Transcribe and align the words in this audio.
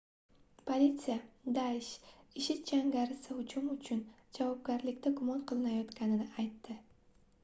politsiya 0.67 1.17
daish 1.57 1.89
ishid 2.43 2.63
jangarisi 2.71 3.37
hujum 3.41 3.67
uchun 3.73 4.01
javobgarlikda 4.39 5.13
gumon 5.21 5.45
qilinayotganini 5.53 6.27
aytdi 6.45 6.79